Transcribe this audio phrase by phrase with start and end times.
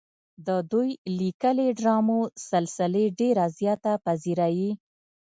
[0.47, 2.19] د دوي ليکلې ډرامو
[2.49, 4.71] سلسلې ډېره زياته پذيرائي